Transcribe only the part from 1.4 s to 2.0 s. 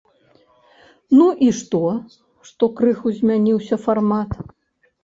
і што,